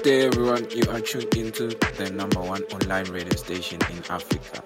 Good 0.00 0.08
day, 0.12 0.26
everyone. 0.28 0.66
You 0.70 0.90
are 0.92 1.00
tuned 1.00 1.34
into 1.34 1.66
the 1.98 2.10
number 2.10 2.40
one 2.40 2.62
online 2.72 3.04
radio 3.10 3.36
station 3.36 3.78
in 3.90 3.98
Africa. 4.08 4.62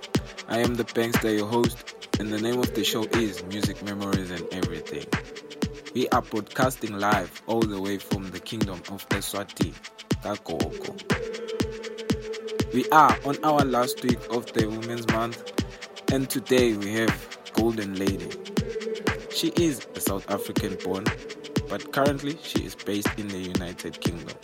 I 0.47 0.59
am 0.61 0.77
the 0.77 0.85
Bankster, 0.85 1.37
your 1.37 1.49
host, 1.49 1.93
and 2.21 2.29
the 2.31 2.41
name 2.41 2.61
of 2.61 2.73
the 2.73 2.85
show 2.85 3.03
is 3.03 3.43
Music 3.47 3.83
Memories 3.83 4.31
and 4.31 4.47
Everything. 4.53 5.05
We 5.93 6.09
are 6.11 6.23
broadcasting 6.23 6.97
live 7.01 7.43
all 7.49 7.63
the 7.63 7.81
way 7.83 7.99
from 7.99 8.31
the 8.31 8.39
kingdom 8.39 8.81
of 8.93 9.09
Eswati, 9.09 9.75
Kakoko. 10.23 10.95
We 12.73 12.89
are 12.91 13.19
on 13.25 13.37
our 13.43 13.65
last 13.65 14.05
week 14.05 14.21
of 14.31 14.53
the 14.53 14.69
Women's 14.69 15.09
Month, 15.09 15.53
and 16.13 16.31
today 16.31 16.77
we 16.77 16.93
have 16.93 17.39
Golden 17.55 17.97
Lady. 17.97 18.31
She 19.33 19.49
is 19.57 19.85
a 19.97 20.01
South 20.01 20.31
African 20.31 20.77
born, 20.85 21.07
but 21.69 21.91
currently 21.91 22.39
she 22.41 22.61
is 22.65 22.77
based 22.77 23.09
in 23.19 23.27
the 23.27 23.39
United 23.39 24.01
Kingdom. 24.01 24.37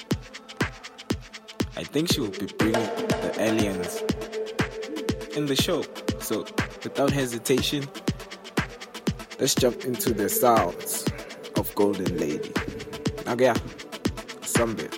I 1.81 1.83
think 1.83 2.13
she 2.13 2.21
will 2.21 2.29
be 2.29 2.45
bringing 2.59 2.75
the 2.75 3.35
aliens 3.39 4.03
in 5.35 5.47
the 5.47 5.57
show. 5.57 5.83
So, 6.21 6.41
without 6.83 7.11
hesitation, 7.11 7.89
let's 9.39 9.55
jump 9.55 9.87
into 9.87 10.13
the 10.13 10.29
sounds 10.29 11.07
of 11.57 11.75
Golden 11.75 12.19
Lady. 12.19 12.51
Nagia, 13.25 13.55
Sambe. 14.43 14.90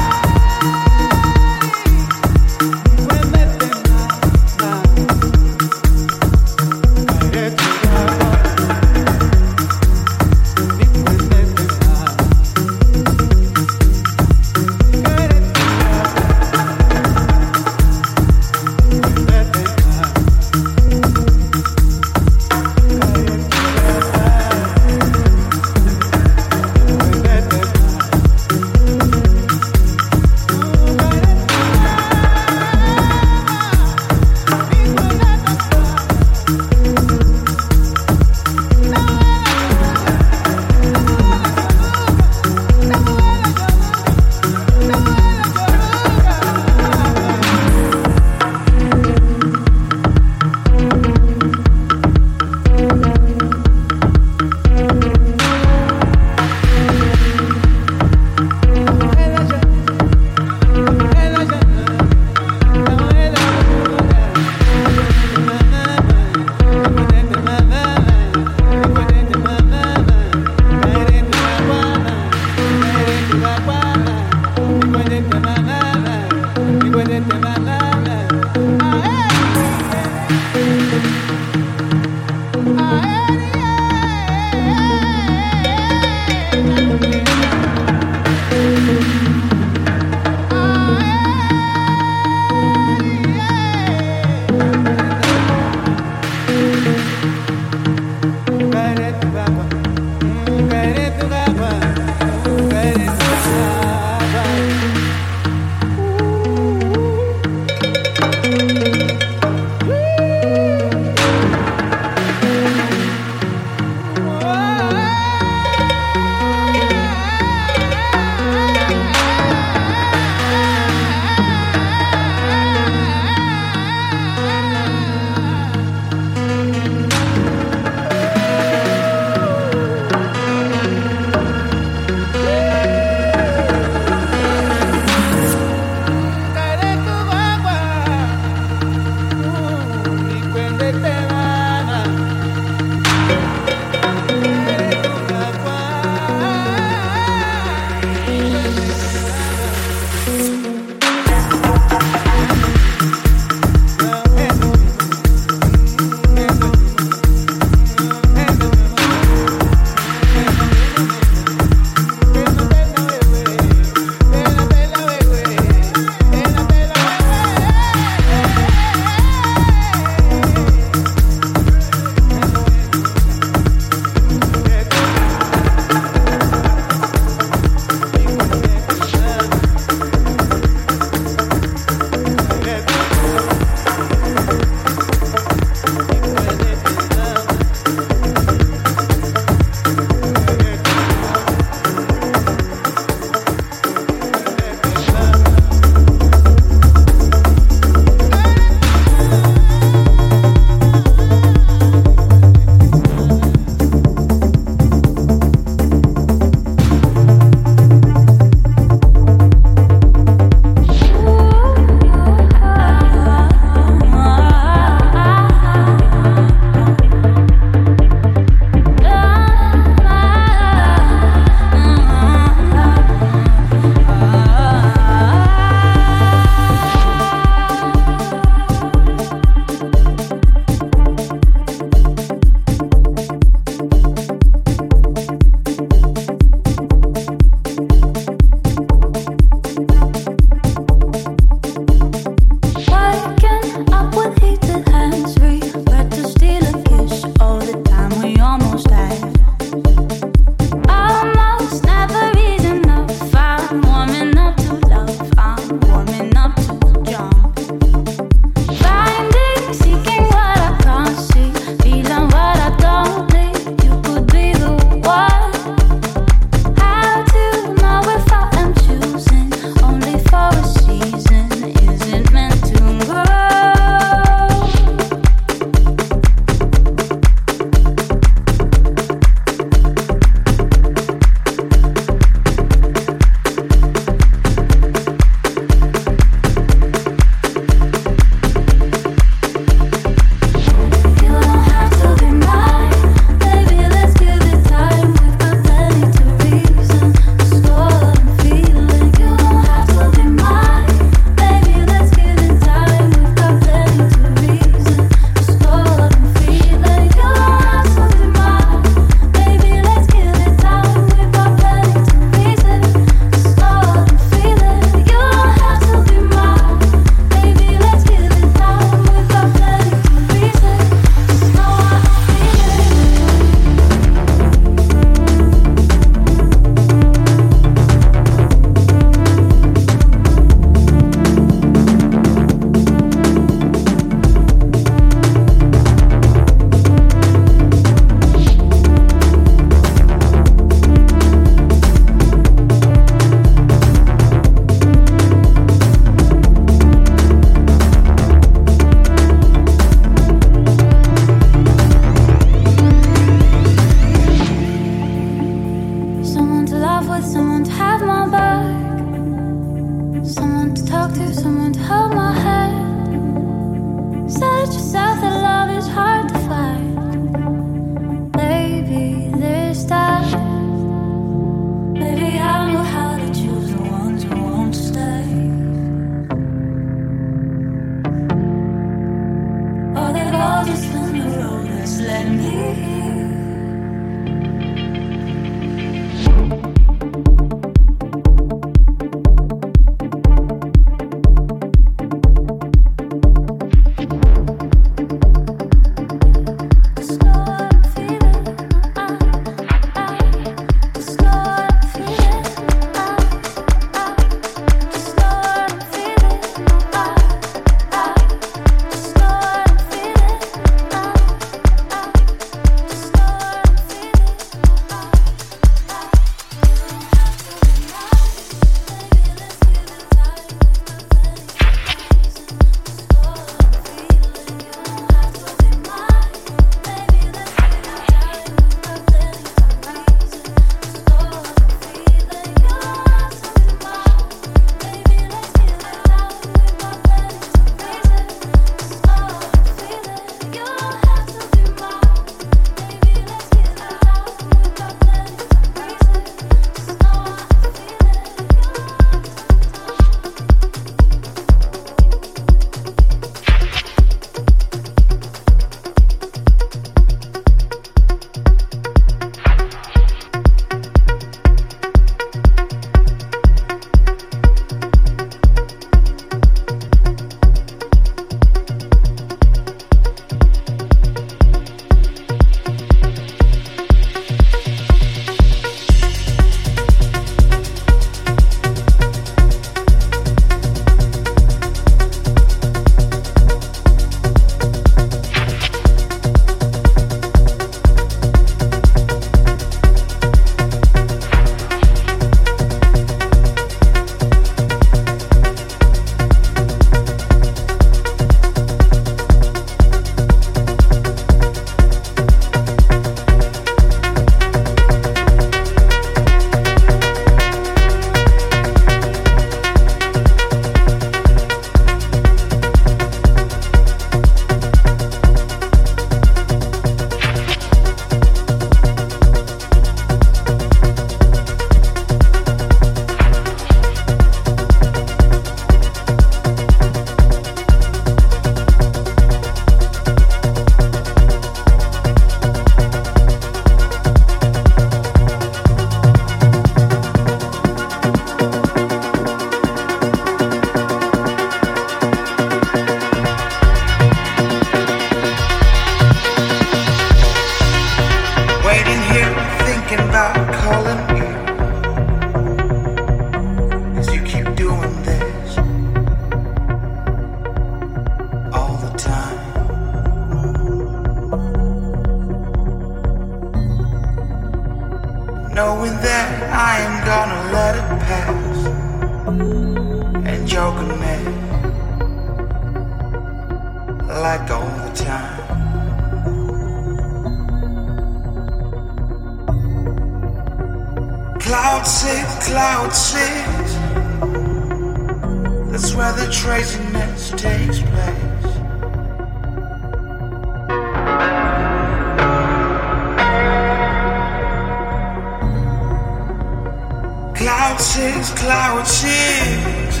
six, 597.80 598.30
cloud 598.38 598.86
six. 598.86 600.00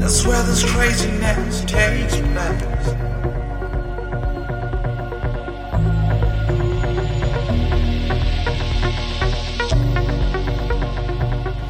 That's 0.00 0.26
where 0.26 0.42
this 0.44 0.64
craziness 0.72 1.60
takes 1.64 2.16
place. 2.16 2.94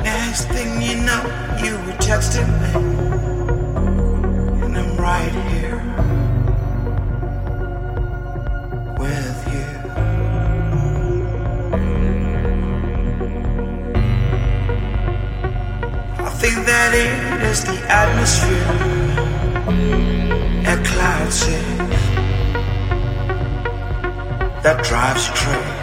Next 0.04 0.44
thing 0.44 0.80
you 0.80 0.96
know, 1.02 1.22
you 1.62 1.72
were 1.84 1.98
texting 1.98 2.48
me, 2.60 2.72
and 4.64 4.78
I'm 4.78 4.96
right 4.96 5.32
here. 5.50 5.75
heavy 16.86 17.08
as 17.44 17.64
the 17.64 17.78
atmosphere 17.90 18.70
a 20.72 20.76
clouds 20.84 21.42
it, 21.48 21.64
that 24.62 24.84
drives 24.84 25.28
you. 25.28 25.75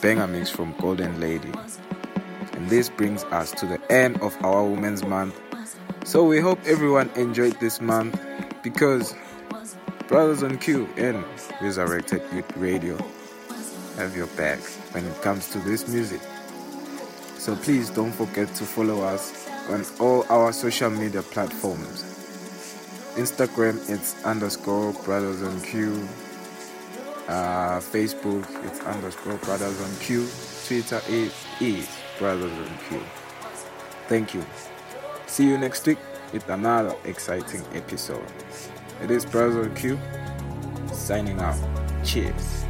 Banger 0.00 0.26
mix 0.26 0.50
from 0.50 0.74
Golden 0.78 1.20
Lady. 1.20 1.52
And 2.52 2.68
this 2.68 2.88
brings 2.88 3.24
us 3.24 3.50
to 3.52 3.66
the 3.66 3.80
end 3.92 4.20
of 4.20 4.36
our 4.44 4.64
Women's 4.64 5.04
Month. 5.04 5.40
So 6.04 6.24
we 6.24 6.40
hope 6.40 6.58
everyone 6.66 7.10
enjoyed 7.16 7.58
this 7.60 7.80
month 7.80 8.20
because 8.62 9.14
Brothers 10.10 10.42
on 10.42 10.58
Q 10.58 10.88
and 10.96 11.24
Resurrected 11.60 12.20
Youth 12.32 12.56
Radio 12.56 12.96
have 13.94 14.16
your 14.16 14.26
back 14.28 14.58
when 14.90 15.04
it 15.04 15.22
comes 15.22 15.48
to 15.50 15.58
this 15.60 15.86
music. 15.86 16.20
So 17.38 17.54
please 17.54 17.90
don't 17.90 18.10
forget 18.10 18.52
to 18.56 18.64
follow 18.64 19.02
us 19.02 19.48
on 19.68 19.84
all 20.00 20.26
our 20.28 20.52
social 20.52 20.90
media 20.90 21.22
platforms. 21.22 22.02
Instagram 23.14 23.88
it's 23.88 24.20
underscore 24.24 24.92
brothers 25.04 25.44
on 25.44 25.60
Q 25.60 26.08
uh, 27.30 27.78
Facebook, 27.78 28.44
it's 28.66 28.80
underscore 28.80 29.36
Brothers 29.38 29.80
on 29.80 29.96
Q. 30.00 30.28
Twitter 30.66 31.00
is, 31.08 31.32
is 31.60 31.88
Brothers 32.18 32.52
on 32.52 32.78
Q. 32.88 33.00
Thank 34.08 34.34
you. 34.34 34.44
See 35.26 35.46
you 35.46 35.56
next 35.56 35.86
week 35.86 35.98
with 36.32 36.48
another 36.48 36.96
exciting 37.04 37.62
episode. 37.72 38.26
It 39.02 39.10
is 39.10 39.24
Brazil 39.24 39.68
Q 39.70 39.98
signing 40.92 41.38
out. 41.40 41.56
Cheers. 42.04 42.69